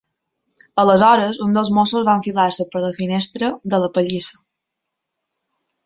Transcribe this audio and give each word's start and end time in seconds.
Aleshores 0.83 1.41
un 1.47 1.53
dels 1.57 1.69
mossos 1.79 2.07
va 2.09 2.17
enfilar-se 2.21 2.67
per 2.73 2.83
la 2.87 2.91
finestra 3.03 3.53
de 3.75 3.85
la 3.87 3.95
pallissa. 3.99 4.43